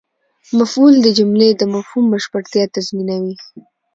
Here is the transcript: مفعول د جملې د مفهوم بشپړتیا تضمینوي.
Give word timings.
مفعول 0.59 0.95
د 1.01 1.07
جملې 1.17 1.49
د 1.55 1.61
مفهوم 1.73 2.05
بشپړتیا 2.13 2.63
تضمینوي. 2.75 3.35